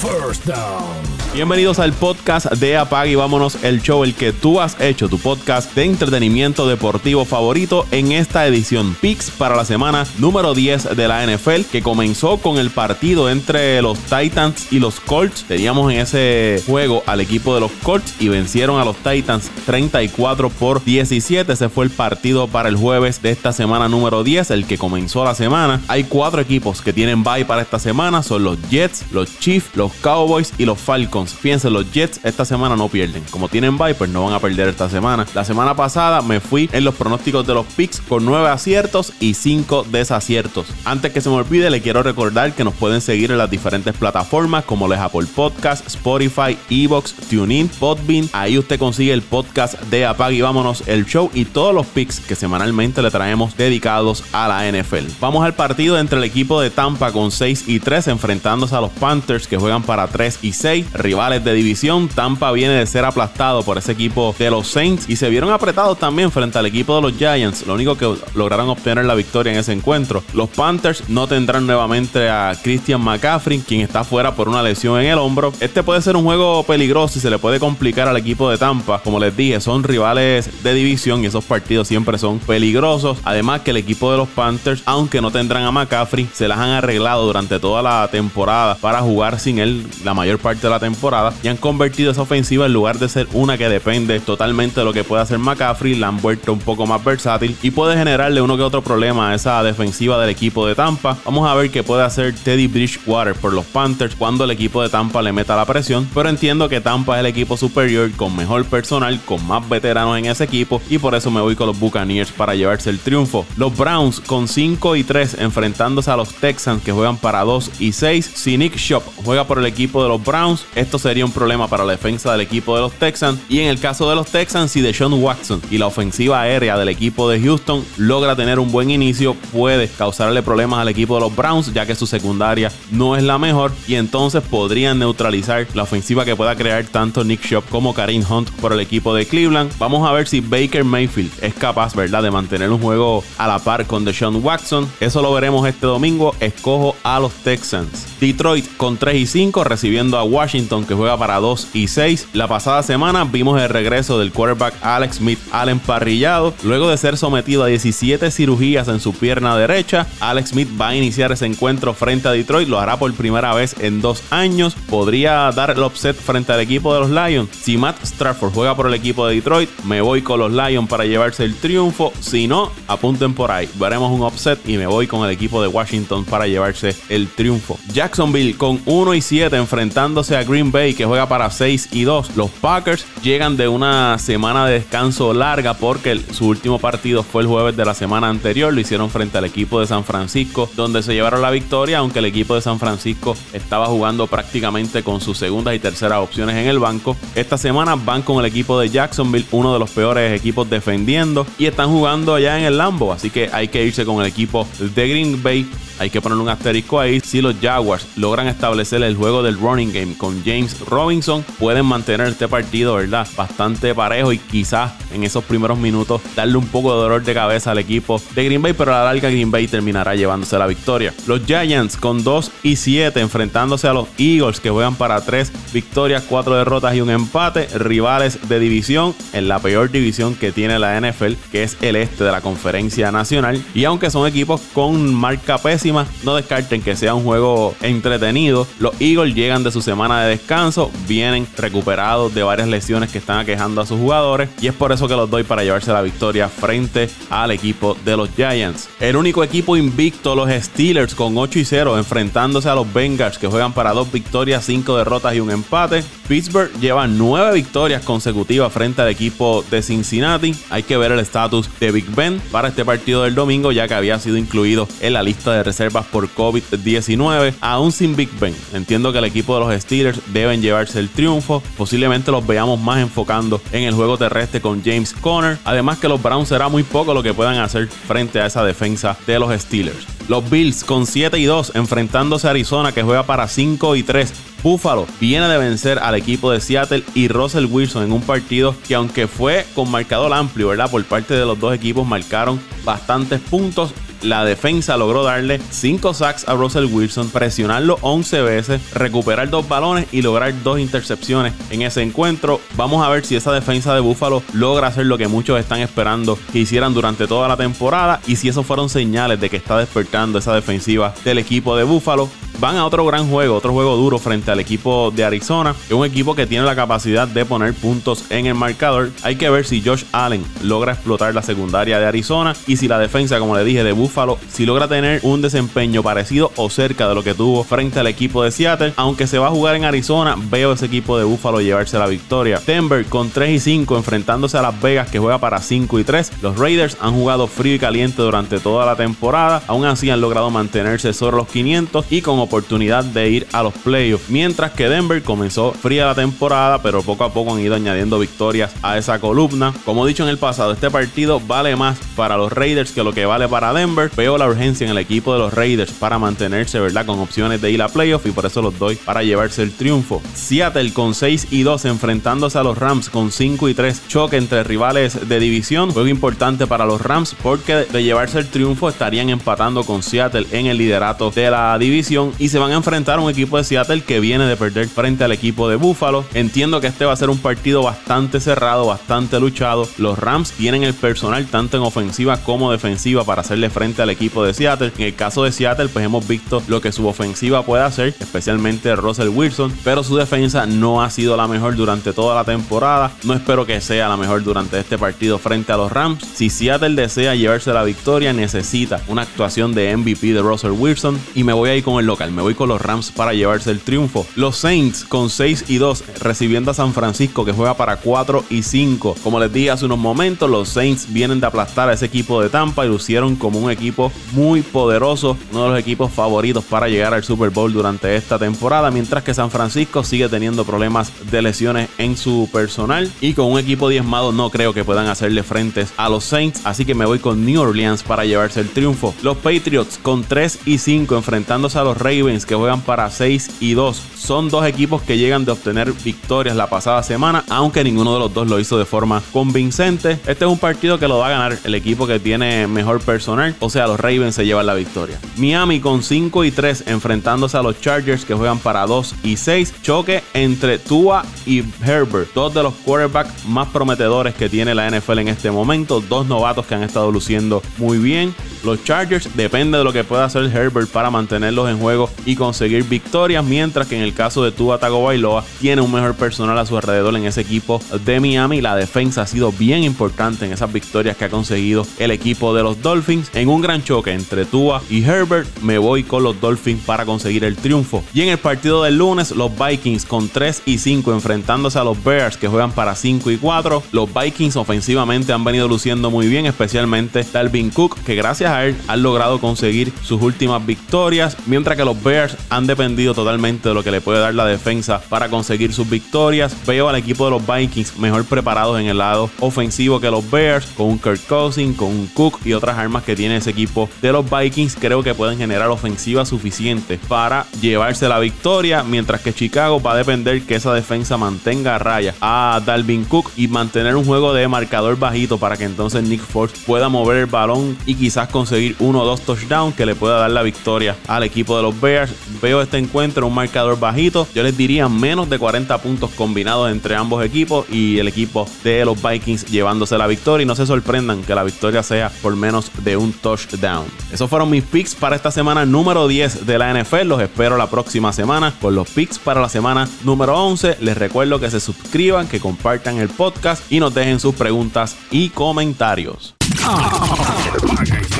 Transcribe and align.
First 0.00 0.44
down. 0.44 1.16
Bienvenidos 1.36 1.80
al 1.80 1.92
podcast 1.92 2.46
de 2.46 2.78
Apag 2.78 3.08
y 3.08 3.14
vámonos 3.14 3.62
el 3.62 3.82
show, 3.82 4.04
el 4.04 4.14
que 4.14 4.32
tú 4.32 4.58
has 4.58 4.80
hecho, 4.80 5.06
tu 5.06 5.18
podcast 5.18 5.74
de 5.74 5.84
entretenimiento 5.84 6.66
deportivo 6.66 7.26
favorito 7.26 7.84
en 7.90 8.12
esta 8.12 8.46
edición 8.46 8.96
Picks 9.02 9.32
para 9.32 9.54
la 9.54 9.66
semana 9.66 10.06
número 10.18 10.54
10 10.54 10.96
de 10.96 11.08
la 11.08 11.26
NFL, 11.26 11.66
que 11.70 11.82
comenzó 11.82 12.38
con 12.38 12.56
el 12.56 12.70
partido 12.70 13.28
entre 13.28 13.82
los 13.82 13.98
Titans 13.98 14.72
y 14.72 14.78
los 14.78 14.98
Colts. 14.98 15.44
Teníamos 15.44 15.92
en 15.92 15.98
ese 15.98 16.62
juego 16.64 17.02
al 17.04 17.20
equipo 17.20 17.54
de 17.54 17.60
los 17.60 17.72
Colts 17.82 18.14
y 18.18 18.28
vencieron 18.28 18.80
a 18.80 18.84
los 18.86 18.96
Titans 18.96 19.50
34 19.66 20.48
por 20.48 20.82
17. 20.82 21.52
Ese 21.52 21.68
fue 21.68 21.84
el 21.84 21.90
partido 21.90 22.48
para 22.48 22.70
el 22.70 22.76
jueves 22.76 23.20
de 23.20 23.30
esta 23.30 23.52
semana 23.52 23.90
número 23.90 24.24
10, 24.24 24.52
el 24.52 24.66
que 24.66 24.78
comenzó 24.78 25.22
la 25.22 25.34
semana. 25.34 25.82
Hay 25.86 26.04
cuatro 26.04 26.40
equipos 26.40 26.80
que 26.80 26.94
tienen 26.94 27.22
bye 27.22 27.44
para 27.44 27.60
esta 27.60 27.78
semana, 27.78 28.22
son 28.22 28.42
los 28.42 28.56
Jets, 28.70 29.04
los 29.12 29.38
Chiefs, 29.38 29.76
los 29.76 29.92
Cowboys 29.96 30.52
y 30.58 30.64
los 30.64 30.78
Falcons. 30.78 31.34
Fíjense, 31.34 31.70
los 31.70 31.90
Jets 31.92 32.20
esta 32.24 32.44
semana 32.44 32.76
no 32.76 32.88
pierden. 32.88 33.24
Como 33.30 33.48
tienen 33.48 33.76
pues 33.76 34.10
no 34.10 34.24
van 34.24 34.34
a 34.34 34.40
perder 34.40 34.68
esta 34.68 34.88
semana. 34.88 35.26
La 35.34 35.44
semana 35.44 35.74
pasada 35.74 36.22
me 36.22 36.40
fui 36.40 36.68
en 36.72 36.84
los 36.84 36.94
pronósticos 36.94 37.46
de 37.46 37.54
los 37.54 37.66
picks 37.66 38.00
con 38.00 38.24
9 38.24 38.48
aciertos 38.48 39.12
y 39.20 39.34
5 39.34 39.86
desaciertos. 39.90 40.66
Antes 40.84 41.12
que 41.12 41.20
se 41.20 41.28
me 41.28 41.36
olvide, 41.36 41.70
le 41.70 41.82
quiero 41.82 42.02
recordar 42.02 42.54
que 42.54 42.64
nos 42.64 42.74
pueden 42.74 43.00
seguir 43.00 43.30
en 43.30 43.38
las 43.38 43.50
diferentes 43.50 43.94
plataformas 43.94 44.64
como 44.64 44.88
les 44.88 44.98
Apple 44.98 45.26
Podcast, 45.34 45.86
Spotify, 45.86 46.56
Evox, 46.70 47.14
TuneIn, 47.28 47.68
Podbean. 47.68 48.28
Ahí 48.32 48.58
usted 48.58 48.78
consigue 48.78 49.12
el 49.12 49.22
podcast 49.22 49.80
de 49.82 50.06
Apag 50.06 50.32
y 50.32 50.40
vámonos 50.40 50.84
el 50.86 51.06
show 51.06 51.30
y 51.34 51.44
todos 51.44 51.74
los 51.74 51.86
picks 51.86 52.20
que 52.20 52.34
semanalmente 52.34 53.02
le 53.02 53.10
traemos 53.10 53.56
dedicados 53.56 54.24
a 54.32 54.48
la 54.48 54.70
NFL. 54.70 55.06
Vamos 55.20 55.44
al 55.44 55.54
partido 55.54 55.98
entre 55.98 56.18
el 56.18 56.24
equipo 56.24 56.60
de 56.60 56.70
Tampa 56.70 57.12
con 57.12 57.30
6 57.30 57.64
y 57.68 57.80
3 57.80 58.08
enfrentándose 58.08 58.74
a 58.74 58.80
los 58.80 58.92
Panthers 58.92 59.46
que 59.46 59.58
juegan 59.58 59.75
para 59.82 60.06
3 60.08 60.40
y 60.42 60.52
6 60.52 60.92
rivales 60.92 61.44
de 61.44 61.54
división. 61.54 62.08
Tampa 62.08 62.52
viene 62.52 62.74
de 62.74 62.86
ser 62.86 63.04
aplastado 63.04 63.62
por 63.62 63.78
ese 63.78 63.92
equipo 63.92 64.34
de 64.38 64.50
los 64.50 64.68
Saints 64.68 65.08
y 65.08 65.16
se 65.16 65.28
vieron 65.28 65.50
apretados 65.50 65.98
también 65.98 66.30
frente 66.30 66.58
al 66.58 66.66
equipo 66.66 66.96
de 66.96 67.02
los 67.02 67.16
Giants. 67.16 67.66
Lo 67.66 67.74
único 67.74 67.96
que 67.96 68.14
lograron 68.34 68.68
obtener 68.68 69.04
la 69.04 69.14
victoria 69.14 69.52
en 69.52 69.58
ese 69.58 69.72
encuentro. 69.72 70.22
Los 70.34 70.48
Panthers 70.50 71.08
no 71.08 71.26
tendrán 71.26 71.66
nuevamente 71.66 72.28
a 72.28 72.56
Christian 72.62 73.00
McCaffrey, 73.00 73.60
quien 73.60 73.80
está 73.80 74.04
fuera 74.04 74.34
por 74.34 74.48
una 74.48 74.62
lesión 74.62 75.00
en 75.00 75.06
el 75.06 75.18
hombro. 75.18 75.52
Este 75.60 75.82
puede 75.82 76.02
ser 76.02 76.16
un 76.16 76.24
juego 76.24 76.62
peligroso 76.62 77.18
y 77.18 77.22
se 77.22 77.30
le 77.30 77.38
puede 77.38 77.60
complicar 77.60 78.08
al 78.08 78.16
equipo 78.16 78.50
de 78.50 78.58
Tampa. 78.58 79.00
Como 79.02 79.18
les 79.18 79.36
dije, 79.36 79.60
son 79.60 79.82
rivales 79.82 80.62
de 80.62 80.74
división 80.74 81.22
y 81.22 81.26
esos 81.26 81.44
partidos 81.44 81.88
siempre 81.88 82.18
son 82.18 82.38
peligrosos. 82.38 83.18
Además 83.24 83.62
que 83.62 83.70
el 83.70 83.76
equipo 83.78 84.10
de 84.10 84.18
los 84.18 84.28
Panthers, 84.28 84.82
aunque 84.86 85.20
no 85.20 85.30
tendrán 85.30 85.64
a 85.64 85.70
McCaffrey, 85.70 86.28
se 86.32 86.48
las 86.48 86.58
han 86.58 86.70
arreglado 86.70 87.26
durante 87.26 87.58
toda 87.58 87.82
la 87.82 88.08
temporada 88.10 88.76
para 88.76 89.00
jugar 89.00 89.38
sin 89.40 89.58
él 89.58 89.65
la 90.04 90.14
mayor 90.14 90.38
parte 90.38 90.62
de 90.62 90.70
la 90.70 90.80
temporada 90.80 91.32
y 91.42 91.48
han 91.48 91.56
convertido 91.56 92.10
esa 92.10 92.22
ofensiva 92.22 92.66
en 92.66 92.72
lugar 92.72 92.98
de 92.98 93.08
ser 93.08 93.26
una 93.32 93.58
que 93.58 93.68
depende 93.68 94.20
totalmente 94.20 94.80
de 94.80 94.84
lo 94.84 94.92
que 94.92 95.04
puede 95.04 95.22
hacer 95.22 95.38
McCaffrey, 95.38 95.94
la 95.94 96.08
han 96.08 96.20
vuelto 96.20 96.52
un 96.52 96.58
poco 96.58 96.86
más 96.86 97.02
versátil 97.04 97.56
y 97.62 97.70
puede 97.70 97.96
generarle 97.96 98.40
uno 98.40 98.56
que 98.56 98.62
otro 98.62 98.82
problema 98.82 99.30
a 99.30 99.34
esa 99.34 99.62
defensiva 99.62 100.20
del 100.20 100.30
equipo 100.30 100.66
de 100.66 100.74
Tampa. 100.74 101.16
Vamos 101.24 101.48
a 101.48 101.54
ver 101.54 101.70
qué 101.70 101.82
puede 101.82 102.02
hacer 102.02 102.34
Teddy 102.34 102.66
Bridgewater 102.66 103.34
por 103.34 103.52
los 103.52 103.64
Panthers 103.66 104.14
cuando 104.14 104.44
el 104.44 104.50
equipo 104.50 104.82
de 104.82 104.88
Tampa 104.88 105.22
le 105.22 105.32
meta 105.32 105.56
la 105.56 105.64
presión, 105.64 106.08
pero 106.14 106.28
entiendo 106.28 106.68
que 106.68 106.80
Tampa 106.80 107.16
es 107.16 107.20
el 107.20 107.26
equipo 107.26 107.56
superior 107.56 108.10
con 108.12 108.36
mejor 108.36 108.64
personal, 108.64 109.20
con 109.24 109.46
más 109.46 109.68
veteranos 109.68 110.18
en 110.18 110.26
ese 110.26 110.44
equipo 110.44 110.80
y 110.88 110.98
por 110.98 111.14
eso 111.14 111.30
me 111.30 111.40
voy 111.40 111.56
con 111.56 111.66
los 111.66 111.78
Buccaneers 111.78 112.32
para 112.32 112.54
llevarse 112.54 112.90
el 112.90 112.98
triunfo. 112.98 113.46
Los 113.56 113.76
Browns 113.76 114.20
con 114.20 114.48
5 114.48 114.96
y 114.96 115.04
3 115.04 115.36
enfrentándose 115.40 116.10
a 116.10 116.16
los 116.16 116.34
Texans 116.34 116.82
que 116.82 116.92
juegan 116.92 117.16
para 117.16 117.42
2 117.42 117.70
y 117.78 117.92
6. 117.92 118.32
Si 118.34 118.56
Nick 118.58 118.76
Shop 118.76 119.02
juega 119.24 119.46
por 119.46 119.55
el 119.58 119.66
equipo 119.66 120.02
de 120.02 120.08
los 120.08 120.22
Browns, 120.24 120.64
esto 120.74 120.98
sería 120.98 121.24
un 121.24 121.32
problema 121.32 121.68
para 121.68 121.84
la 121.84 121.92
defensa 121.92 122.32
del 122.32 122.40
equipo 122.40 122.74
de 122.74 122.82
los 122.82 122.92
Texans. 122.92 123.40
Y 123.48 123.60
en 123.60 123.68
el 123.68 123.80
caso 123.80 124.08
de 124.08 124.16
los 124.16 124.28
Texans, 124.28 124.70
si 124.70 124.80
Deshaun 124.80 125.14
Watson 125.14 125.60
y 125.70 125.78
la 125.78 125.86
ofensiva 125.86 126.40
aérea 126.40 126.76
del 126.78 126.88
equipo 126.88 127.28
de 127.28 127.40
Houston 127.40 127.84
logra 127.96 128.36
tener 128.36 128.58
un 128.58 128.72
buen 128.72 128.90
inicio, 128.90 129.34
puede 129.52 129.88
causarle 129.88 130.42
problemas 130.42 130.80
al 130.80 130.88
equipo 130.88 131.14
de 131.14 131.20
los 131.20 131.34
Browns, 131.34 131.72
ya 131.72 131.86
que 131.86 131.94
su 131.94 132.06
secundaria 132.06 132.70
no 132.90 133.16
es 133.16 133.22
la 133.22 133.38
mejor. 133.38 133.72
Y 133.86 133.94
entonces 133.94 134.42
podrían 134.42 134.98
neutralizar 134.98 135.66
la 135.74 135.84
ofensiva 135.84 136.24
que 136.24 136.36
pueda 136.36 136.56
crear 136.56 136.84
tanto 136.84 137.24
Nick 137.24 137.44
Shop 137.44 137.64
como 137.70 137.94
Karim 137.94 138.24
Hunt 138.28 138.50
por 138.60 138.72
el 138.72 138.80
equipo 138.80 139.14
de 139.14 139.26
Cleveland. 139.26 139.72
Vamos 139.78 140.08
a 140.08 140.12
ver 140.12 140.28
si 140.28 140.40
Baker 140.40 140.84
Mayfield 140.84 141.32
es 141.42 141.54
capaz, 141.54 141.94
¿verdad?, 141.94 142.22
de 142.22 142.30
mantener 142.30 142.70
un 142.70 142.80
juego 142.80 143.22
a 143.38 143.46
la 143.46 143.58
par 143.58 143.86
con 143.86 144.04
Deshaun 144.04 144.44
Watson. 144.44 144.90
Eso 145.00 145.22
lo 145.22 145.32
veremos 145.32 145.66
este 145.68 145.86
domingo. 145.86 146.34
Escojo 146.40 146.96
a 147.02 147.20
los 147.20 147.32
Texans. 147.32 148.06
Detroit 148.20 148.64
con 148.76 148.96
3 148.96 149.16
y 149.16 149.26
5 149.26 149.64
recibiendo 149.64 150.18
a 150.18 150.24
Washington 150.24 150.84
que 150.84 150.94
juega 150.94 151.16
para 151.16 151.36
2 151.36 151.68
y 151.74 151.88
6. 151.88 152.28
La 152.32 152.48
pasada 152.48 152.82
semana 152.82 153.24
vimos 153.24 153.60
el 153.60 153.68
regreso 153.68 154.18
del 154.18 154.32
quarterback 154.32 154.74
Alex 154.82 155.16
Smith 155.16 155.38
al 155.50 155.68
emparrillado. 155.68 156.54
Luego 156.62 156.88
de 156.88 156.96
ser 156.96 157.16
sometido 157.16 157.64
a 157.64 157.66
17 157.66 158.30
cirugías 158.30 158.88
en 158.88 159.00
su 159.00 159.12
pierna 159.12 159.56
derecha, 159.56 160.06
Alex 160.20 160.50
Smith 160.50 160.68
va 160.80 160.88
a 160.88 160.96
iniciar 160.96 161.32
ese 161.32 161.46
encuentro 161.46 161.94
frente 161.94 162.28
a 162.28 162.32
Detroit. 162.32 162.68
Lo 162.68 162.80
hará 162.80 162.98
por 162.98 163.12
primera 163.14 163.54
vez 163.54 163.74
en 163.80 164.00
dos 164.00 164.22
años. 164.30 164.74
Podría 164.88 165.50
dar 165.52 165.70
el 165.70 165.82
upset 165.82 166.16
frente 166.16 166.52
al 166.52 166.60
equipo 166.60 166.94
de 166.94 167.00
los 167.00 167.10
Lions. 167.10 167.50
Si 167.52 167.76
Matt 167.76 168.02
Strafford 168.04 168.52
juega 168.52 168.74
por 168.74 168.86
el 168.86 168.94
equipo 168.94 169.26
de 169.26 169.36
Detroit, 169.36 169.70
me 169.84 170.00
voy 170.00 170.22
con 170.22 170.40
los 170.40 170.52
Lions 170.52 170.88
para 170.88 171.04
llevarse 171.04 171.44
el 171.44 171.54
triunfo. 171.56 172.12
Si 172.20 172.46
no, 172.46 172.72
apunten 172.88 173.34
por 173.34 173.50
ahí. 173.50 173.68
Veremos 173.74 174.12
un 174.12 174.22
upset 174.22 174.58
y 174.68 174.76
me 174.76 174.86
voy 174.86 175.06
con 175.06 175.24
el 175.24 175.30
equipo 175.30 175.62
de 175.62 175.68
Washington 175.68 176.24
para 176.24 176.46
llevarse 176.46 176.96
el 177.08 177.28
triunfo. 177.28 177.78
Jacksonville 178.06 178.56
con 178.56 178.80
1 178.86 179.14
y 179.14 179.20
7 179.20 179.56
enfrentándose 179.56 180.36
a 180.36 180.44
Green 180.44 180.70
Bay 180.70 180.94
que 180.94 181.04
juega 181.04 181.28
para 181.28 181.50
6 181.50 181.88
y 181.90 182.04
2. 182.04 182.36
Los 182.36 182.52
Packers 182.52 183.04
llegan 183.20 183.56
de 183.56 183.66
una 183.66 184.16
semana 184.20 184.64
de 184.64 184.74
descanso 184.74 185.34
larga 185.34 185.74
porque 185.74 186.16
su 186.30 186.46
último 186.46 186.78
partido 186.78 187.24
fue 187.24 187.42
el 187.42 187.48
jueves 187.48 187.76
de 187.76 187.84
la 187.84 187.94
semana 187.94 188.28
anterior. 188.28 188.72
Lo 188.72 188.80
hicieron 188.80 189.10
frente 189.10 189.38
al 189.38 189.44
equipo 189.44 189.80
de 189.80 189.88
San 189.88 190.04
Francisco, 190.04 190.70
donde 190.76 191.02
se 191.02 191.14
llevaron 191.14 191.42
la 191.42 191.50
victoria, 191.50 191.98
aunque 191.98 192.20
el 192.20 192.26
equipo 192.26 192.54
de 192.54 192.60
San 192.60 192.78
Francisco 192.78 193.36
estaba 193.52 193.86
jugando 193.86 194.28
prácticamente 194.28 195.02
con 195.02 195.20
sus 195.20 195.36
segundas 195.36 195.74
y 195.74 195.80
terceras 195.80 196.20
opciones 196.20 196.54
en 196.54 196.68
el 196.68 196.78
banco. 196.78 197.16
Esta 197.34 197.58
semana 197.58 197.96
van 197.96 198.22
con 198.22 198.38
el 198.38 198.46
equipo 198.46 198.78
de 198.78 198.88
Jacksonville, 198.88 199.46
uno 199.50 199.72
de 199.72 199.80
los 199.80 199.90
peores 199.90 200.32
equipos 200.38 200.70
defendiendo, 200.70 201.44
y 201.58 201.66
están 201.66 201.88
jugando 201.88 202.36
allá 202.36 202.56
en 202.56 202.66
el 202.66 202.78
Lambo. 202.78 203.12
Así 203.12 203.30
que 203.30 203.50
hay 203.52 203.66
que 203.66 203.84
irse 203.84 204.04
con 204.04 204.20
el 204.20 204.28
equipo 204.28 204.64
de 204.78 205.08
Green 205.08 205.42
Bay 205.42 205.68
hay 205.98 206.10
que 206.10 206.20
poner 206.20 206.38
un 206.38 206.48
asterisco 206.48 207.00
ahí. 207.00 207.20
Si 207.20 207.40
los 207.40 207.56
Jaguars 207.60 208.06
logran 208.16 208.48
establecer 208.48 209.02
el 209.02 209.16
juego 209.16 209.42
del 209.42 209.58
running 209.58 209.92
game 209.92 210.14
con 210.16 210.42
James 210.44 210.78
Robinson, 210.80 211.44
pueden 211.58 211.86
mantener 211.86 212.28
este 212.28 212.48
partido, 212.48 212.94
¿verdad? 212.94 213.26
Bastante 213.36 213.94
parejo 213.94 214.32
y 214.32 214.38
quizás 214.38 214.92
en 215.12 215.24
esos 215.24 215.44
primeros 215.44 215.78
minutos 215.78 216.20
darle 216.34 216.56
un 216.56 216.66
poco 216.66 216.94
de 216.94 217.00
dolor 217.02 217.24
de 217.24 217.34
cabeza 217.34 217.70
al 217.70 217.78
equipo 217.78 218.20
de 218.34 218.44
Green 218.44 218.62
Bay, 218.62 218.72
pero 218.72 218.94
a 218.94 218.98
la 218.98 219.12
larga 219.12 219.30
Green 219.30 219.50
Bay 219.50 219.66
terminará 219.68 220.14
llevándose 220.14 220.58
la 220.58 220.66
victoria. 220.66 221.14
Los 221.26 221.44
Giants 221.44 221.96
con 221.96 222.22
2 222.22 222.50
y 222.62 222.76
7 222.76 223.20
enfrentándose 223.20 223.88
a 223.88 223.92
los 223.92 224.08
Eagles 224.18 224.60
que 224.60 224.70
juegan 224.70 224.96
para 224.96 225.20
3 225.20 225.52
victorias, 225.72 226.24
4 226.28 226.56
derrotas 226.56 226.94
y 226.94 227.00
un 227.00 227.10
empate. 227.10 227.68
Rivales 227.78 228.48
de 228.48 228.58
división 228.58 229.14
en 229.32 229.48
la 229.48 229.58
peor 229.58 229.90
división 229.90 230.34
que 230.34 230.52
tiene 230.52 230.78
la 230.78 231.00
NFL, 231.00 231.34
que 231.50 231.62
es 231.62 231.76
el 231.80 231.96
este 231.96 232.24
de 232.24 232.32
la 232.32 232.40
conferencia 232.40 233.10
nacional. 233.12 233.62
Y 233.74 233.84
aunque 233.84 234.10
son 234.10 234.26
equipos 234.26 234.60
con 234.72 235.14
marca 235.14 235.58
pésima, 235.58 235.85
no 236.24 236.34
descarten 236.34 236.82
que 236.82 236.96
sea 236.96 237.14
un 237.14 237.24
juego 237.24 237.74
entretenido. 237.80 238.66
Los 238.78 238.94
Eagles 239.00 239.34
llegan 239.34 239.62
de 239.62 239.70
su 239.70 239.82
semana 239.82 240.22
de 240.22 240.30
descanso, 240.30 240.90
vienen 241.06 241.46
recuperados 241.56 242.34
de 242.34 242.42
varias 242.42 242.68
lesiones 242.68 243.10
que 243.10 243.18
están 243.18 243.38
aquejando 243.38 243.80
a 243.80 243.86
sus 243.86 243.98
jugadores 243.98 244.48
y 244.60 244.66
es 244.66 244.74
por 244.74 244.92
eso 244.92 245.08
que 245.08 245.14
los 245.14 245.30
doy 245.30 245.44
para 245.44 245.62
llevarse 245.62 245.92
la 245.92 246.02
victoria 246.02 246.48
frente 246.48 247.08
al 247.30 247.50
equipo 247.50 247.96
de 248.04 248.16
los 248.16 248.30
Giants. 248.30 248.88
El 249.00 249.16
único 249.16 249.44
equipo 249.44 249.76
invicto, 249.76 250.34
los 250.34 250.50
Steelers 250.50 251.14
con 251.14 251.36
8 251.36 251.58
y 251.58 251.64
0, 251.64 251.98
enfrentándose 251.98 252.68
a 252.68 252.74
los 252.74 252.92
Bengals 252.92 253.38
que 253.38 253.46
juegan 253.46 253.72
para 253.72 253.92
dos 253.92 254.10
victorias, 254.10 254.64
5 254.64 254.96
derrotas 254.96 255.34
y 255.34 255.40
un 255.40 255.50
empate. 255.50 256.02
Pittsburgh 256.28 256.72
lleva 256.80 257.06
9 257.06 257.54
victorias 257.54 258.02
consecutivas 258.02 258.72
frente 258.72 259.02
al 259.02 259.08
equipo 259.08 259.64
de 259.70 259.82
Cincinnati. 259.82 260.54
Hay 260.70 260.82
que 260.82 260.96
ver 260.96 261.12
el 261.12 261.20
estatus 261.20 261.68
de 261.78 261.92
Big 261.92 262.10
Ben 262.14 262.40
para 262.50 262.68
este 262.68 262.84
partido 262.84 263.22
del 263.22 263.34
domingo, 263.34 263.72
ya 263.72 263.86
que 263.86 263.94
había 263.94 264.18
sido 264.18 264.36
incluido 264.36 264.88
en 265.00 265.12
la 265.12 265.22
lista 265.22 265.52
de 265.52 265.62
reservas 265.76 266.06
por 266.06 266.26
COVID-19, 266.30 267.52
aún 267.60 267.92
sin 267.92 268.16
Big 268.16 268.30
Ben. 268.40 268.56
Entiendo 268.72 269.12
que 269.12 269.18
el 269.18 269.26
equipo 269.26 269.54
de 269.54 269.60
los 269.60 269.82
Steelers 269.82 270.18
deben 270.32 270.62
llevarse 270.62 270.98
el 270.98 271.10
triunfo. 271.10 271.62
Posiblemente 271.76 272.30
los 272.30 272.46
veamos 272.46 272.80
más 272.80 272.98
enfocando 273.00 273.60
en 273.72 273.82
el 273.82 273.92
juego 273.92 274.16
terrestre 274.16 274.62
con 274.62 274.82
James 274.82 275.12
Conner. 275.12 275.58
Además 275.64 275.98
que 275.98 276.08
los 276.08 276.22
Browns 276.22 276.48
será 276.48 276.70
muy 276.70 276.82
poco 276.82 277.12
lo 277.12 277.22
que 277.22 277.34
puedan 277.34 277.58
hacer 277.58 277.88
frente 277.88 278.40
a 278.40 278.46
esa 278.46 278.64
defensa 278.64 279.18
de 279.26 279.38
los 279.38 279.60
Steelers. 279.60 280.06
Los 280.28 280.48
Bills 280.48 280.82
con 280.82 281.06
7 281.06 281.38
y 281.38 281.44
2 281.44 281.72
enfrentándose 281.74 282.46
a 282.46 282.50
Arizona 282.50 282.92
que 282.92 283.02
juega 283.02 283.24
para 283.24 283.46
5 283.46 283.96
y 283.96 284.02
3. 284.02 284.32
Buffalo 284.62 285.06
viene 285.20 285.46
de 285.46 285.58
vencer 285.58 285.98
al 285.98 286.14
equipo 286.14 286.50
de 286.50 286.60
Seattle 286.60 287.04
y 287.14 287.28
Russell 287.28 287.66
Wilson 287.66 288.02
en 288.02 288.12
un 288.12 288.22
partido 288.22 288.74
que 288.88 288.94
aunque 288.94 289.28
fue 289.28 289.66
con 289.74 289.90
marcador 289.90 290.32
amplio, 290.32 290.68
¿verdad? 290.68 290.90
Por 290.90 291.04
parte 291.04 291.34
de 291.34 291.44
los 291.44 291.60
dos 291.60 291.74
equipos 291.74 292.06
marcaron 292.06 292.58
bastantes 292.84 293.40
puntos 293.40 293.92
la 294.26 294.44
defensa 294.44 294.96
logró 294.96 295.22
darle 295.24 295.60
5 295.70 296.14
sacks 296.14 296.48
a 296.48 296.54
Russell 296.54 296.86
Wilson, 296.86 297.30
presionarlo 297.30 297.98
11 298.02 298.42
veces, 298.42 298.92
recuperar 298.92 299.48
dos 299.50 299.68
balones 299.68 300.06
y 300.12 300.22
lograr 300.22 300.52
dos 300.62 300.78
intercepciones 300.78 301.54
en 301.70 301.82
ese 301.82 302.02
encuentro. 302.02 302.60
Vamos 302.76 303.04
a 303.04 303.08
ver 303.08 303.24
si 303.24 303.36
esa 303.36 303.52
defensa 303.52 303.94
de 303.94 304.00
Buffalo 304.00 304.42
logra 304.52 304.88
hacer 304.88 305.06
lo 305.06 305.18
que 305.18 305.28
muchos 305.28 305.58
están 305.58 305.80
esperando 305.80 306.38
que 306.52 306.58
hicieran 306.58 306.94
durante 306.94 307.26
toda 307.26 307.48
la 307.48 307.56
temporada 307.56 308.20
y 308.26 308.36
si 308.36 308.48
esos 308.48 308.66
fueron 308.66 308.88
señales 308.88 309.40
de 309.40 309.48
que 309.48 309.56
está 309.56 309.78
despertando 309.78 310.38
esa 310.38 310.54
defensiva 310.54 311.14
del 311.24 311.38
equipo 311.38 311.76
de 311.76 311.84
Buffalo 311.84 312.28
van 312.58 312.76
a 312.76 312.86
otro 312.86 313.04
gran 313.06 313.28
juego, 313.28 313.56
otro 313.56 313.72
juego 313.72 313.96
duro 313.96 314.18
frente 314.18 314.50
al 314.50 314.60
equipo 314.60 315.10
de 315.10 315.24
Arizona, 315.24 315.74
que 315.86 315.94
es 315.94 315.98
un 315.98 316.06
equipo 316.06 316.34
que 316.34 316.46
tiene 316.46 316.64
la 316.64 316.76
capacidad 316.76 317.28
de 317.28 317.44
poner 317.44 317.74
puntos 317.74 318.24
en 318.30 318.46
el 318.46 318.54
marcador. 318.54 319.10
Hay 319.22 319.36
que 319.36 319.50
ver 319.50 319.66
si 319.66 319.82
Josh 319.82 320.04
Allen 320.12 320.44
logra 320.62 320.92
explotar 320.92 321.34
la 321.34 321.42
secundaria 321.42 321.98
de 321.98 322.06
Arizona 322.06 322.54
y 322.66 322.76
si 322.76 322.88
la 322.88 322.98
defensa, 322.98 323.38
como 323.38 323.56
le 323.56 323.64
dije, 323.64 323.84
de 323.84 323.92
Buffalo, 323.92 324.38
si 324.48 324.66
logra 324.66 324.88
tener 324.88 325.20
un 325.22 325.42
desempeño 325.42 326.02
parecido 326.02 326.52
o 326.56 326.70
cerca 326.70 327.08
de 327.08 327.14
lo 327.14 327.22
que 327.22 327.34
tuvo 327.34 327.64
frente 327.64 328.00
al 328.00 328.06
equipo 328.06 328.42
de 328.42 328.50
Seattle. 328.50 328.92
Aunque 328.96 329.26
se 329.26 329.38
va 329.38 329.48
a 329.48 329.50
jugar 329.50 329.76
en 329.76 329.84
Arizona, 329.84 330.36
veo 330.50 330.72
ese 330.72 330.86
equipo 330.86 331.18
de 331.18 331.24
Buffalo 331.24 331.60
llevarse 331.60 331.98
la 331.98 332.06
victoria. 332.06 332.60
Denver 332.66 333.04
con 333.06 333.30
3 333.30 333.50
y 333.50 333.60
5 333.60 333.96
enfrentándose 333.96 334.56
a 334.58 334.62
Las 334.62 334.80
Vegas 334.80 335.08
que 335.10 335.18
juega 335.18 335.38
para 335.38 335.60
5 335.60 335.98
y 335.98 336.04
3. 336.04 336.32
Los 336.42 336.58
Raiders 336.58 336.96
han 337.00 337.14
jugado 337.14 337.46
frío 337.46 337.74
y 337.74 337.78
caliente 337.78 338.22
durante 338.22 338.58
toda 338.58 338.86
la 338.86 338.96
temporada, 338.96 339.62
aún 339.66 339.84
así 339.84 340.10
han 340.10 340.20
logrado 340.20 340.50
mantenerse 340.50 341.12
sobre 341.12 341.36
los 341.36 341.48
500 341.48 342.06
y 342.10 342.22
con 342.22 342.38
oportunidad 342.46 343.04
de 343.04 343.28
ir 343.28 343.46
a 343.52 343.62
los 343.62 343.74
playoffs. 343.74 344.28
Mientras 344.28 344.72
que 344.72 344.88
Denver 344.88 345.22
comenzó 345.22 345.72
fría 345.72 346.06
la 346.06 346.14
temporada, 346.14 346.82
pero 346.82 347.02
poco 347.02 347.24
a 347.24 347.32
poco 347.32 347.54
han 347.54 347.60
ido 347.60 347.74
añadiendo 347.74 348.18
victorias 348.18 348.72
a 348.82 348.98
esa 348.98 349.18
columna. 349.18 349.74
Como 349.84 350.06
dicho 350.06 350.22
en 350.22 350.28
el 350.28 350.38
pasado, 350.38 350.72
este 350.72 350.90
partido 350.90 351.40
vale 351.40 351.76
más 351.76 351.98
para 352.16 352.36
los 352.36 352.52
Raiders 352.52 352.92
que 352.92 353.04
lo 353.04 353.12
que 353.12 353.26
vale 353.26 353.48
para 353.48 353.72
Denver. 353.72 354.10
Veo 354.16 354.38
la 354.38 354.48
urgencia 354.48 354.84
en 354.84 354.90
el 354.90 354.98
equipo 354.98 355.32
de 355.32 355.38
los 355.38 355.52
Raiders 355.52 355.92
para 355.92 356.18
mantenerse, 356.18 356.80
¿verdad? 356.80 357.06
Con 357.06 357.18
opciones 357.18 357.60
de 357.60 357.70
ir 357.70 357.82
a 357.82 357.88
playoffs 357.88 358.26
y 358.26 358.32
por 358.32 358.46
eso 358.46 358.62
los 358.62 358.78
doy 358.78 358.96
para 358.96 359.22
llevarse 359.22 359.62
el 359.62 359.72
triunfo. 359.72 360.22
Seattle 360.34 360.92
con 360.92 361.14
6 361.14 361.48
y 361.50 361.62
2 361.62 361.84
enfrentándose 361.84 362.58
a 362.58 362.62
los 362.62 362.78
Rams 362.78 363.10
con 363.10 363.30
5 363.30 363.68
y 363.68 363.74
3. 363.74 364.08
Choque 364.08 364.36
entre 364.36 364.64
rivales 364.64 365.28
de 365.28 365.40
división. 365.40 365.90
Juego 365.90 366.08
importante 366.08 366.66
para 366.66 366.86
los 366.86 367.00
Rams 367.00 367.34
porque 367.42 367.74
de 367.74 368.02
llevarse 368.02 368.38
el 368.38 368.48
triunfo 368.48 368.88
estarían 368.88 369.30
empatando 369.30 369.84
con 369.84 370.02
Seattle 370.02 370.46
en 370.52 370.66
el 370.66 370.78
liderato 370.78 371.30
de 371.30 371.50
la 371.50 371.76
división 371.78 372.32
y 372.38 372.48
se 372.48 372.58
van 372.58 372.72
a 372.72 372.76
enfrentar 372.76 373.18
a 373.18 373.22
un 373.22 373.30
equipo 373.30 373.56
de 373.56 373.64
Seattle 373.64 374.02
que 374.02 374.20
viene 374.20 374.46
de 374.46 374.56
perder 374.56 374.88
frente 374.88 375.24
al 375.24 375.32
equipo 375.32 375.68
de 375.68 375.76
Buffalo. 375.76 376.24
Entiendo 376.34 376.80
que 376.80 376.86
este 376.86 377.04
va 377.04 377.12
a 377.12 377.16
ser 377.16 377.30
un 377.30 377.38
partido 377.38 377.82
bastante 377.82 378.40
cerrado, 378.40 378.86
bastante 378.86 379.40
luchado. 379.40 379.88
Los 379.98 380.18
Rams 380.18 380.52
tienen 380.52 380.82
el 380.82 380.94
personal 380.94 381.46
tanto 381.46 381.76
en 381.76 381.82
ofensiva 381.82 382.38
como 382.38 382.72
defensiva 382.72 383.24
para 383.24 383.42
hacerle 383.42 383.70
frente 383.70 384.02
al 384.02 384.10
equipo 384.10 384.44
de 384.44 384.54
Seattle. 384.54 384.92
En 384.96 385.04
el 385.04 385.14
caso 385.14 385.44
de 385.44 385.52
Seattle, 385.52 385.88
pues 385.88 386.04
hemos 386.04 386.26
visto 386.26 386.62
lo 386.68 386.80
que 386.80 386.92
su 386.92 387.06
ofensiva 387.06 387.62
puede 387.62 387.84
hacer, 387.84 388.14
especialmente 388.18 388.94
Russell 388.96 389.28
Wilson, 389.28 389.72
pero 389.84 390.02
su 390.02 390.16
defensa 390.16 390.66
no 390.66 391.02
ha 391.02 391.10
sido 391.10 391.36
la 391.36 391.48
mejor 391.48 391.76
durante 391.76 392.12
toda 392.12 392.34
la 392.34 392.44
temporada. 392.44 393.12
No 393.24 393.34
espero 393.34 393.66
que 393.66 393.80
sea 393.80 394.08
la 394.08 394.16
mejor 394.16 394.42
durante 394.42 394.78
este 394.78 394.98
partido 394.98 395.38
frente 395.38 395.72
a 395.72 395.76
los 395.76 395.92
Rams. 395.92 396.24
Si 396.34 396.50
Seattle 396.50 396.94
desea 396.94 397.34
llevarse 397.34 397.72
la 397.72 397.84
victoria, 397.84 398.32
necesita 398.32 399.00
una 399.08 399.22
actuación 399.22 399.74
de 399.74 399.96
MVP 399.96 400.32
de 400.32 400.42
Russell 400.42 400.72
Wilson 400.72 401.18
y 401.34 401.44
me 401.44 401.52
voy 401.52 401.70
a 401.70 401.76
ir 401.76 401.84
con 401.84 401.98
el 402.00 402.06
local, 402.06 402.25
me 402.32 402.42
voy 402.42 402.54
con 402.54 402.68
los 402.68 402.80
Rams 402.80 403.10
para 403.10 403.32
llevarse 403.32 403.70
el 403.70 403.80
triunfo. 403.80 404.26
Los 404.36 404.56
Saints 404.56 405.04
con 405.04 405.30
6 405.30 405.64
y 405.68 405.78
2 405.78 406.04
recibiendo 406.20 406.70
a 406.70 406.74
San 406.74 406.92
Francisco 406.92 407.44
que 407.44 407.52
juega 407.52 407.74
para 407.74 407.96
4 407.96 408.44
y 408.50 408.62
5. 408.62 409.16
Como 409.22 409.40
les 409.40 409.52
dije 409.52 409.70
hace 409.70 409.84
unos 409.84 409.98
momentos, 409.98 410.48
los 410.50 410.68
Saints 410.68 411.12
vienen 411.12 411.40
de 411.40 411.46
aplastar 411.46 411.88
a 411.88 411.92
ese 411.92 412.06
equipo 412.06 412.42
de 412.42 412.48
Tampa 412.48 412.84
y 412.84 412.88
lucieron 412.88 413.36
como 413.36 413.58
un 413.58 413.70
equipo 413.70 414.12
muy 414.32 414.62
poderoso, 414.62 415.36
uno 415.52 415.64
de 415.64 415.70
los 415.70 415.78
equipos 415.78 416.12
favoritos 416.12 416.64
para 416.64 416.88
llegar 416.88 417.14
al 417.14 417.24
Super 417.24 417.50
Bowl 417.50 417.72
durante 417.72 418.16
esta 418.16 418.38
temporada, 418.38 418.90
mientras 418.90 419.24
que 419.24 419.34
San 419.34 419.50
Francisco 419.50 420.04
sigue 420.04 420.28
teniendo 420.28 420.64
problemas 420.64 421.12
de 421.30 421.42
lesiones 421.42 421.88
en 421.98 422.16
su 422.16 422.48
personal 422.52 423.10
y 423.20 423.34
con 423.34 423.50
un 423.52 423.58
equipo 423.58 423.88
diezmado 423.88 424.32
no 424.32 424.50
creo 424.50 424.72
que 424.72 424.84
puedan 424.84 425.06
hacerle 425.06 425.42
frentes 425.42 425.92
a 425.96 426.08
los 426.08 426.24
Saints, 426.24 426.62
así 426.64 426.84
que 426.84 426.94
me 426.94 427.06
voy 427.06 427.18
con 427.18 427.44
New 427.44 427.60
Orleans 427.60 428.02
para 428.02 428.24
llevarse 428.24 428.60
el 428.60 428.70
triunfo. 428.70 429.14
Los 429.22 429.36
Patriots 429.38 429.98
con 430.02 430.24
3 430.24 430.60
y 430.66 430.78
5 430.78 431.16
enfrentándose 431.16 431.78
a 431.78 431.84
los 431.84 431.96
Ravens 432.16 432.46
que 432.46 432.54
juegan 432.54 432.80
para 432.80 433.10
6 433.10 433.56
y 433.60 433.74
2. 433.74 434.02
Son 434.16 434.48
dos 434.48 434.66
equipos 434.66 435.02
que 435.02 435.18
llegan 435.18 435.44
de 435.44 435.52
obtener 435.52 435.92
victorias 435.92 436.56
la 436.56 436.68
pasada 436.68 437.02
semana, 437.02 437.44
aunque 437.48 437.84
ninguno 437.84 438.14
de 438.14 438.20
los 438.20 438.34
dos 438.34 438.48
lo 438.48 438.58
hizo 438.58 438.78
de 438.78 438.84
forma 438.84 439.22
convincente. 439.32 440.12
Este 440.26 440.44
es 440.44 440.50
un 440.50 440.58
partido 440.58 440.98
que 440.98 441.08
lo 441.08 441.18
va 441.18 441.28
a 441.28 441.30
ganar 441.30 441.58
el 441.64 441.74
equipo 441.74 442.06
que 442.06 442.18
tiene 442.18 442.66
mejor 442.66 443.00
personal, 443.00 443.54
o 443.60 443.70
sea, 443.70 443.86
los 443.86 444.00
Ravens 444.00 444.34
se 444.34 444.44
llevan 444.44 444.66
la 444.66 444.74
victoria. 444.74 445.18
Miami 445.36 445.80
con 445.80 446.02
5 446.02 446.44
y 446.44 446.50
3 446.50 446.84
enfrentándose 446.86 447.56
a 447.56 447.62
los 447.62 447.80
Chargers 447.80 448.24
que 448.24 448.34
juegan 448.34 448.58
para 448.58 448.86
2 448.86 449.14
y 449.22 449.36
6. 449.36 449.74
Choque 449.82 450.22
entre 450.34 450.78
Tua 450.78 451.24
y 451.46 451.62
Herbert, 451.84 452.32
dos 452.34 452.52
de 452.54 452.62
los 452.62 452.74
quarterbacks 452.74 453.44
más 453.46 453.68
prometedores 453.68 454.34
que 454.34 454.48
tiene 454.48 454.74
la 454.74 454.90
NFL 454.90 455.18
en 455.18 455.28
este 455.28 455.50
momento, 455.50 456.00
dos 456.00 456.26
novatos 456.26 456.66
que 456.66 456.74
han 456.74 456.82
estado 456.82 457.10
luciendo 457.12 457.62
muy 457.78 457.98
bien. 457.98 458.34
Los 458.66 458.82
Chargers 458.82 459.28
depende 459.36 459.78
de 459.78 459.84
lo 459.84 459.92
que 459.92 460.02
pueda 460.02 460.24
hacer 460.24 460.44
Herbert 460.44 460.90
para 460.90 461.08
mantenerlos 461.08 461.70
en 461.70 461.78
juego 461.78 462.10
y 462.24 462.34
conseguir 462.34 462.82
victorias, 462.82 463.44
mientras 463.44 463.86
que 463.86 463.96
en 463.96 464.02
el 464.02 464.12
caso 464.12 464.42
de 464.42 464.50
Tua 464.50 464.78
Tagovailoa 464.78 465.44
tiene 465.60 465.82
un 465.82 465.92
mejor 465.92 466.16
personal 466.16 466.58
a 466.58 466.66
su 466.66 466.76
alrededor 466.76 467.14
en 467.14 467.26
ese 467.26 467.42
equipo 467.42 467.80
de 468.04 468.18
Miami. 468.18 468.60
La 468.60 468.74
defensa 468.74 469.22
ha 469.22 469.26
sido 469.28 469.52
bien 469.52 469.84
importante 469.84 470.46
en 470.46 470.52
esas 470.52 470.72
victorias 470.72 471.16
que 471.16 471.26
ha 471.26 471.30
conseguido 471.30 471.86
el 472.00 472.10
equipo 472.10 472.56
de 472.56 472.64
los 472.64 472.82
Dolphins. 472.82 473.30
En 473.34 473.48
un 473.48 473.62
gran 473.62 473.84
choque 473.84 474.12
entre 474.12 474.44
Tua 474.44 474.82
y 474.90 475.04
Herbert, 475.04 475.48
me 475.62 475.78
voy 475.78 476.02
con 476.02 476.24
los 476.24 476.40
Dolphins 476.40 476.82
para 476.84 477.04
conseguir 477.04 477.44
el 477.44 477.54
triunfo. 477.54 478.02
Y 478.14 478.22
en 478.22 478.30
el 478.30 478.38
partido 478.38 478.82
del 478.82 478.98
lunes, 478.98 479.30
los 479.30 479.52
Vikings 479.56 480.04
con 480.06 480.28
3 480.28 480.62
y 480.66 480.78
5 480.78 481.12
enfrentándose 481.12 481.78
a 481.78 481.84
los 481.84 482.02
Bears 482.02 482.36
que 482.36 482.48
juegan 482.48 482.72
para 482.72 482.96
5 482.96 483.30
y 483.30 483.36
4. 483.36 483.84
Los 483.92 484.12
Vikings 484.12 484.56
ofensivamente 484.56 485.32
han 485.32 485.44
venido 485.44 485.68
luciendo 485.68 486.10
muy 486.10 486.26
bien, 486.26 486.46
especialmente 486.46 487.24
Dalvin 487.32 487.70
Cook, 487.70 488.00
que 488.04 488.16
gracias 488.16 488.50
a 488.50 488.55
han 488.88 489.02
logrado 489.02 489.40
conseguir 489.40 489.92
sus 490.02 490.20
últimas 490.22 490.64
victorias, 490.64 491.36
mientras 491.46 491.76
que 491.76 491.84
los 491.84 492.02
Bears 492.02 492.36
han 492.50 492.66
dependido 492.66 493.14
totalmente 493.14 493.68
de 493.68 493.74
lo 493.74 493.82
que 493.82 493.90
le 493.90 494.00
puede 494.00 494.20
dar 494.20 494.34
la 494.34 494.46
defensa 494.46 495.00
para 495.08 495.28
conseguir 495.28 495.72
sus 495.72 495.88
victorias. 495.88 496.56
Veo 496.66 496.88
al 496.88 496.96
equipo 496.96 497.24
de 497.24 497.32
los 497.32 497.46
Vikings 497.46 497.98
mejor 497.98 498.24
preparados 498.24 498.80
en 498.80 498.86
el 498.86 498.98
lado 498.98 499.30
ofensivo 499.40 500.00
que 500.00 500.10
los 500.10 500.28
Bears, 500.30 500.66
con 500.76 500.86
un 500.86 500.98
Kirk 500.98 501.26
Cousins, 501.26 501.76
con 501.76 501.88
un 501.88 502.06
Cook 502.08 502.40
y 502.44 502.52
otras 502.52 502.78
armas 502.78 503.04
que 503.04 503.16
tiene 503.16 503.36
ese 503.36 503.50
equipo 503.50 503.88
de 504.02 504.12
los 504.12 504.24
Vikings. 504.28 504.76
Creo 504.78 505.02
que 505.02 505.14
pueden 505.14 505.38
generar 505.38 505.68
ofensiva 505.68 506.24
suficiente 506.24 506.98
para 507.08 507.46
llevarse 507.60 508.08
la 508.08 508.18
victoria, 508.18 508.82
mientras 508.82 509.20
que 509.20 509.34
Chicago 509.34 509.80
va 509.80 509.92
a 509.92 509.96
depender 509.96 510.42
que 510.42 510.56
esa 510.56 510.72
defensa 510.72 511.16
mantenga 511.16 511.76
a 511.76 511.78
raya 511.78 512.14
a 512.20 512.60
Dalvin 512.64 513.04
Cook 513.04 513.30
y 513.36 513.48
mantener 513.48 513.96
un 513.96 514.04
juego 514.04 514.32
de 514.32 514.48
marcador 514.48 514.98
bajito 514.98 515.38
para 515.38 515.56
que 515.56 515.64
entonces 515.64 516.02
Nick 516.02 516.20
Foles 516.20 516.58
pueda 516.66 516.88
mover 516.88 517.18
el 517.18 517.26
balón 517.26 517.76
y 517.86 517.94
quizás 517.94 518.28
conseguir 518.28 518.45
uno 518.78 519.02
o 519.02 519.04
dos 519.04 519.20
touchdowns 519.22 519.74
que 519.74 519.86
le 519.86 519.94
pueda 519.94 520.18
dar 520.18 520.30
la 520.30 520.42
victoria 520.42 520.96
al 521.06 521.22
equipo 521.22 521.56
de 521.56 521.62
los 521.62 521.80
Bears. 521.80 522.12
Veo 522.40 522.62
este 522.62 522.78
encuentro 522.78 523.26
un 523.26 523.34
marcador 523.34 523.78
bajito. 523.78 524.26
Yo 524.34 524.42
les 524.42 524.56
diría 524.56 524.88
menos 524.88 525.28
de 525.28 525.38
40 525.38 525.78
puntos 525.78 526.10
combinados 526.12 526.70
entre 526.70 526.94
ambos 526.94 527.24
equipos 527.24 527.66
y 527.70 527.98
el 527.98 528.08
equipo 528.08 528.48
de 528.64 528.84
los 528.84 529.00
Vikings 529.02 529.46
llevándose 529.46 529.98
la 529.98 530.06
victoria. 530.06 530.44
Y 530.44 530.46
no 530.46 530.54
se 530.54 530.66
sorprendan 530.66 531.22
que 531.22 531.34
la 531.34 531.44
victoria 531.44 531.82
sea 531.82 532.10
por 532.22 532.36
menos 532.36 532.70
de 532.84 532.96
un 532.96 533.12
touchdown. 533.12 533.84
Esos 534.12 534.28
fueron 534.28 534.50
mis 534.50 534.64
picks 534.64 534.94
para 534.94 535.16
esta 535.16 535.30
semana 535.30 535.66
número 535.66 536.08
10 536.08 536.46
de 536.46 536.58
la 536.58 536.72
NFL. 536.72 537.06
Los 537.06 537.20
espero 537.20 537.56
la 537.56 537.68
próxima 537.68 538.12
semana 538.12 538.54
con 538.60 538.74
los 538.74 538.88
picks 538.90 539.18
para 539.18 539.40
la 539.40 539.48
semana 539.48 539.88
número 540.04 540.36
11. 540.36 540.78
Les 540.80 540.96
recuerdo 540.96 541.40
que 541.40 541.50
se 541.50 541.60
suscriban, 541.60 542.28
que 542.28 542.40
compartan 542.40 542.98
el 542.98 543.08
podcast 543.08 543.70
y 543.70 543.80
nos 543.80 543.94
dejen 543.94 544.20
sus 544.20 544.34
preguntas 544.34 544.96
y 545.10 545.30
comentarios. 545.30 546.34
Apaga 546.64 547.32
y 547.32 547.35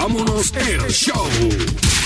vámonos 0.07 0.53
el 0.55 0.89
show. 0.93 2.06